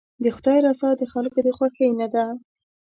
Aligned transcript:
د 0.23 0.25
خدای 0.35 0.57
رضا 0.67 0.89
د 0.97 1.03
خلکو 1.13 1.39
د 1.45 1.47
خوښۍ 1.57 1.89
نه 1.99 2.07
ده. 2.13 2.25